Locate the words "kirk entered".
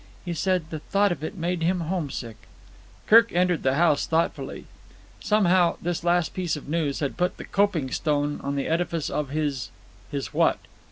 3.05-3.61